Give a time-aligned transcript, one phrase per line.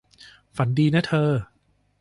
[0.57, 1.29] ฝันดีนะเธอ